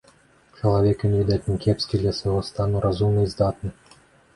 Чалавек 0.61 1.05
ён, 1.11 1.13
відаць, 1.19 1.47
не 1.51 1.57
кепскі, 1.67 2.03
для 2.03 2.17
свайго 2.23 2.43
стану 2.51 2.87
разумны 2.91 3.21
і 3.31 3.33
здатны. 3.37 3.69